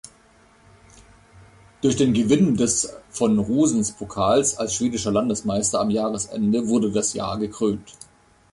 Durch 1.83 1.95
den 1.95 2.13
Gewinn 2.13 2.57
des 2.57 2.91
Von-Rosens-Pokals 3.11 4.57
als 4.57 4.73
schwedischer 4.73 5.11
Landesmeister 5.11 5.79
am 5.79 5.91
Jahresende 5.91 6.67
wurde 6.67 6.91
das 6.91 7.13
Jahr 7.13 7.37
gekrönt. 7.37 7.93